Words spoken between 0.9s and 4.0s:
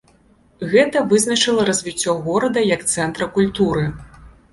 вызначыла развіццё горада як цэнтра культуры.